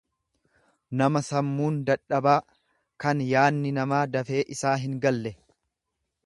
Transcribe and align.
nama 1.01 1.21
sammuun 1.27 1.77
dadhabaa, 1.89 2.39
kan 3.05 3.21
yaanni 3.27 3.75
namaa 3.79 4.01
dafee 4.17 4.41
isaa 4.57 4.75
hingalle. 4.87 5.37